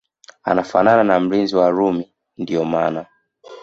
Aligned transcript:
anafanana 0.43 1.03
na 1.03 1.19
mlinzi 1.19 1.55
wa 1.55 1.69
Rumi 1.69 2.13
ndio 2.37 2.65
maana 2.65 3.05